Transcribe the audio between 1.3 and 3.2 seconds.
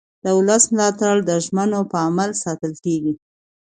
ژمنو په عمل ساتل کېږي